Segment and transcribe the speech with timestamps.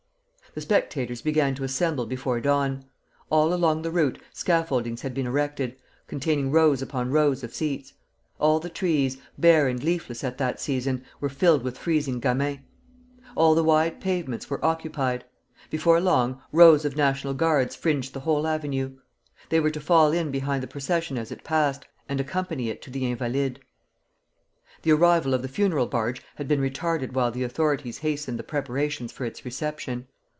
[0.53, 2.83] The spectators began to assemble before dawn.
[3.29, 5.77] All along the route scaffoldings had been erected,
[6.07, 7.93] containing rows upon rows of seats.
[8.37, 12.59] All the trees, bare and leafless at that season, were filled with freezing gamins.
[13.33, 15.23] All the wide pavements were occupied.
[15.69, 18.97] Before long, rows of National Guards fringed the whole avenue.
[19.47, 22.89] They were to fall in behind the procession as it passed, and accompany it to
[22.89, 23.61] the Invalides.
[24.81, 29.13] The arrival of the funeral barge had been retarded while the authorities hastened the preparations
[29.13, 30.07] for its reception.